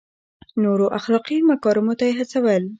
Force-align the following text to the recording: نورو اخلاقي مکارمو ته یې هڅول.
نورو 0.63 0.85
اخلاقي 0.97 1.37
مکارمو 1.49 1.93
ته 1.99 2.03
یې 2.07 2.13
هڅول. 2.19 2.63